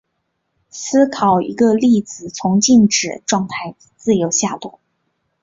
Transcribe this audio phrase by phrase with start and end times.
[0.71, 4.79] 思考一个粒子从静止状态自由地下落。